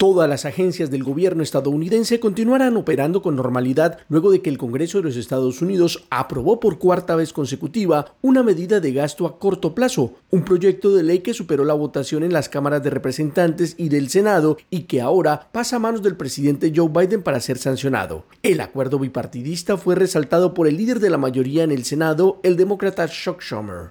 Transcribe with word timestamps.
Todas 0.00 0.30
las 0.30 0.46
agencias 0.46 0.90
del 0.90 1.04
gobierno 1.04 1.42
estadounidense 1.42 2.20
continuarán 2.20 2.78
operando 2.78 3.20
con 3.20 3.36
normalidad 3.36 3.98
luego 4.08 4.30
de 4.30 4.40
que 4.40 4.48
el 4.48 4.56
Congreso 4.56 4.96
de 4.96 5.04
los 5.04 5.16
Estados 5.18 5.60
Unidos 5.60 6.06
aprobó 6.08 6.58
por 6.58 6.78
cuarta 6.78 7.16
vez 7.16 7.34
consecutiva 7.34 8.14
una 8.22 8.42
medida 8.42 8.80
de 8.80 8.94
gasto 8.94 9.26
a 9.26 9.38
corto 9.38 9.74
plazo, 9.74 10.14
un 10.30 10.42
proyecto 10.42 10.94
de 10.94 11.02
ley 11.02 11.18
que 11.18 11.34
superó 11.34 11.66
la 11.66 11.74
votación 11.74 12.22
en 12.22 12.32
las 12.32 12.48
cámaras 12.48 12.82
de 12.82 12.88
representantes 12.88 13.74
y 13.76 13.90
del 13.90 14.08
Senado 14.08 14.56
y 14.70 14.84
que 14.84 15.02
ahora 15.02 15.50
pasa 15.52 15.76
a 15.76 15.80
manos 15.80 16.02
del 16.02 16.16
presidente 16.16 16.72
Joe 16.74 16.88
Biden 16.88 17.22
para 17.22 17.38
ser 17.38 17.58
sancionado. 17.58 18.24
El 18.42 18.62
acuerdo 18.62 18.98
bipartidista 18.98 19.76
fue 19.76 19.96
resaltado 19.96 20.54
por 20.54 20.66
el 20.66 20.78
líder 20.78 21.00
de 21.00 21.10
la 21.10 21.18
mayoría 21.18 21.62
en 21.62 21.72
el 21.72 21.84
Senado, 21.84 22.40
el 22.42 22.56
demócrata 22.56 23.06
Chuck 23.06 23.42
Schumer. 23.42 23.90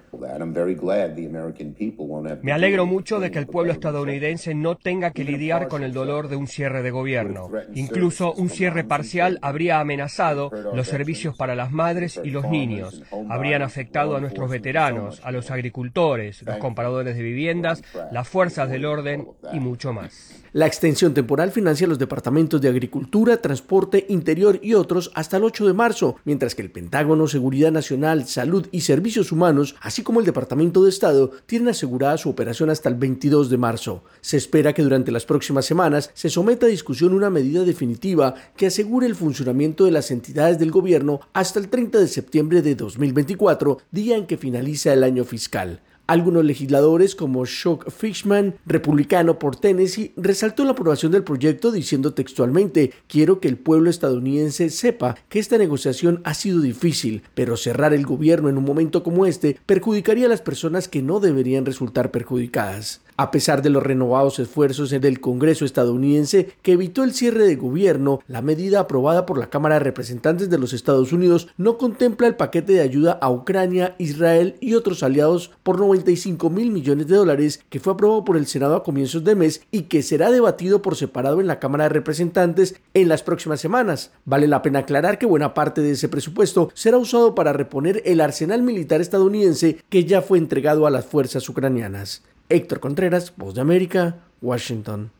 Me 2.42 2.52
alegro 2.52 2.86
mucho 2.86 3.20
de 3.20 3.30
que 3.30 3.38
el 3.38 3.46
pueblo 3.46 3.72
estadounidense 3.72 4.54
no 4.54 4.76
tenga 4.76 5.10
que 5.10 5.24
lidiar 5.24 5.68
con 5.68 5.82
el 5.82 5.92
dolor 5.92 6.28
de 6.28 6.36
un 6.36 6.46
cierre 6.46 6.82
de 6.82 6.90
gobierno. 6.90 7.50
Incluso 7.74 8.32
un 8.32 8.48
cierre 8.48 8.84
parcial 8.84 9.38
habría 9.42 9.80
amenazado 9.80 10.50
los 10.74 10.88
servicios 10.88 11.36
para 11.36 11.54
las 11.54 11.72
madres 11.72 12.20
y 12.22 12.30
los 12.30 12.48
niños, 12.48 13.02
habrían 13.28 13.62
afectado 13.62 14.16
a 14.16 14.20
nuestros 14.20 14.50
veteranos, 14.50 15.20
a 15.24 15.30
los 15.32 15.50
agricultores, 15.50 16.42
los 16.42 16.56
comparadores 16.56 17.16
de 17.16 17.22
viviendas, 17.22 17.82
las 18.10 18.28
fuerzas 18.28 18.70
del 18.70 18.84
orden 18.84 19.26
y 19.52 19.60
mucho 19.60 19.92
más. 19.92 20.40
La 20.52 20.66
extensión 20.66 21.14
temporal 21.14 21.52
financia 21.52 21.86
los 21.86 22.00
departamentos 22.00 22.60
de 22.60 22.68
Agricultura, 22.68 23.36
Transporte, 23.36 24.06
Interior 24.08 24.58
y 24.60 24.74
otros 24.74 25.12
hasta 25.14 25.36
el 25.36 25.44
8 25.44 25.64
de 25.68 25.72
marzo, 25.74 26.16
mientras 26.24 26.56
que 26.56 26.62
el 26.62 26.72
Pentágono, 26.72 27.28
Seguridad 27.28 27.70
Nacional, 27.70 28.26
Salud 28.26 28.66
y 28.72 28.80
Servicios 28.80 29.30
Humanos, 29.30 29.76
así 29.80 30.02
el 30.20 30.26
Departamento 30.26 30.84
de 30.84 30.90
Estado, 30.90 31.32
tienen 31.46 31.68
asegurada 31.68 32.16
su 32.16 32.30
operación 32.30 32.70
hasta 32.70 32.88
el 32.88 32.94
22 32.94 33.50
de 33.50 33.58
marzo. 33.58 34.04
Se 34.20 34.36
espera 34.36 34.72
que 34.72 34.82
durante 34.82 35.10
las 35.10 35.26
próximas 35.26 35.66
semanas 35.66 36.10
se 36.14 36.30
someta 36.30 36.66
a 36.66 36.68
discusión 36.68 37.12
una 37.12 37.30
medida 37.30 37.64
definitiva 37.64 38.34
que 38.56 38.66
asegure 38.66 39.06
el 39.06 39.16
funcionamiento 39.16 39.84
de 39.84 39.90
las 39.90 40.10
entidades 40.10 40.58
del 40.58 40.70
gobierno 40.70 41.20
hasta 41.32 41.58
el 41.58 41.68
30 41.68 41.98
de 41.98 42.08
septiembre 42.08 42.62
de 42.62 42.74
2024, 42.74 43.78
día 43.90 44.16
en 44.16 44.26
que 44.26 44.36
finaliza 44.36 44.92
el 44.92 45.02
año 45.02 45.24
fiscal. 45.24 45.80
Algunos 46.10 46.44
legisladores, 46.44 47.14
como 47.14 47.46
Chuck 47.46 47.88
Fishman, 47.88 48.56
republicano 48.66 49.38
por 49.38 49.54
Tennessee, 49.54 50.12
resaltó 50.16 50.64
la 50.64 50.72
aprobación 50.72 51.12
del 51.12 51.22
proyecto 51.22 51.70
diciendo 51.70 52.14
textualmente, 52.14 52.92
quiero 53.06 53.38
que 53.38 53.46
el 53.46 53.56
pueblo 53.56 53.90
estadounidense 53.90 54.70
sepa 54.70 55.14
que 55.28 55.38
esta 55.38 55.56
negociación 55.56 56.20
ha 56.24 56.34
sido 56.34 56.62
difícil, 56.62 57.22
pero 57.34 57.56
cerrar 57.56 57.94
el 57.94 58.06
gobierno 58.06 58.48
en 58.48 58.58
un 58.58 58.64
momento 58.64 59.04
como 59.04 59.24
este 59.24 59.60
perjudicaría 59.66 60.26
a 60.26 60.30
las 60.30 60.42
personas 60.42 60.88
que 60.88 61.00
no 61.00 61.20
deberían 61.20 61.64
resultar 61.64 62.10
perjudicadas. 62.10 63.02
A 63.20 63.30
pesar 63.30 63.60
de 63.60 63.68
los 63.68 63.82
renovados 63.82 64.38
esfuerzos 64.38 64.88
del 64.88 65.20
Congreso 65.20 65.66
estadounidense 65.66 66.54
que 66.62 66.72
evitó 66.72 67.04
el 67.04 67.12
cierre 67.12 67.44
de 67.44 67.54
gobierno, 67.54 68.20
la 68.26 68.40
medida 68.40 68.80
aprobada 68.80 69.26
por 69.26 69.36
la 69.36 69.50
Cámara 69.50 69.74
de 69.74 69.80
Representantes 69.80 70.48
de 70.48 70.56
los 70.56 70.72
Estados 70.72 71.12
Unidos 71.12 71.48
no 71.58 71.76
contempla 71.76 72.28
el 72.28 72.36
paquete 72.36 72.72
de 72.72 72.80
ayuda 72.80 73.18
a 73.20 73.30
Ucrania, 73.30 73.94
Israel 73.98 74.56
y 74.60 74.72
otros 74.72 75.02
aliados 75.02 75.50
por 75.62 75.78
95 75.78 76.48
mil 76.48 76.70
millones 76.70 77.08
de 77.08 77.16
dólares 77.16 77.62
que 77.68 77.78
fue 77.78 77.92
aprobado 77.92 78.24
por 78.24 78.38
el 78.38 78.46
Senado 78.46 78.74
a 78.74 78.82
comienzos 78.82 79.22
de 79.22 79.34
mes 79.34 79.66
y 79.70 79.82
que 79.82 80.02
será 80.02 80.30
debatido 80.30 80.80
por 80.80 80.96
separado 80.96 81.42
en 81.42 81.46
la 81.46 81.58
Cámara 81.58 81.84
de 81.84 81.90
Representantes 81.90 82.76
en 82.94 83.10
las 83.10 83.22
próximas 83.22 83.60
semanas. 83.60 84.12
Vale 84.24 84.46
la 84.46 84.62
pena 84.62 84.78
aclarar 84.78 85.18
que 85.18 85.26
buena 85.26 85.52
parte 85.52 85.82
de 85.82 85.90
ese 85.90 86.08
presupuesto 86.08 86.70
será 86.72 86.96
usado 86.96 87.34
para 87.34 87.52
reponer 87.52 88.00
el 88.06 88.22
arsenal 88.22 88.62
militar 88.62 89.02
estadounidense 89.02 89.76
que 89.90 90.06
ya 90.06 90.22
fue 90.22 90.38
entregado 90.38 90.86
a 90.86 90.90
las 90.90 91.04
fuerzas 91.04 91.46
ucranianas. 91.50 92.22
Héctor 92.50 92.80
Contreras, 92.80 93.32
Voz 93.36 93.54
de 93.54 93.60
América, 93.60 94.16
Washington. 94.42 95.12